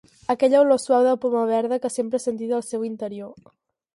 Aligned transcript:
Aquella 0.33 0.61
olor 0.63 0.79
suau 0.83 1.03
de 1.07 1.11
poma 1.25 1.43
verda 1.51 1.79
que 1.85 1.93
sempre 1.97 2.21
he 2.21 2.23
sentit 2.25 2.55
al 2.61 2.65
seu 2.71 2.87
interior. 2.91 3.53